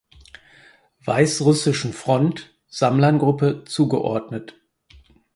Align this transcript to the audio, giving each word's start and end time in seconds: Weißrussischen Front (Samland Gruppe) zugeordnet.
Weißrussischen 1.05 1.93
Front 1.93 2.57
(Samland 2.67 3.19
Gruppe) 3.19 3.65
zugeordnet. 3.65 4.59